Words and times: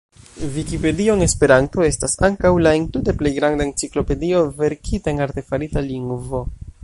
Vikipedio 0.53 1.13
en 1.17 1.21
Esperanto 1.25 1.83
estas 1.87 2.15
ankaŭ 2.29 2.51
la 2.67 2.73
entute 2.79 3.15
plej 3.21 3.33
granda 3.37 3.69
enciklopedio 3.71 4.41
verkita 4.63 5.15
en 5.15 5.25
artefarita 5.29 5.87
lingvo. 5.93 6.43